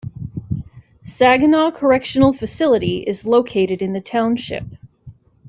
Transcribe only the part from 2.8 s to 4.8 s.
is located in the township.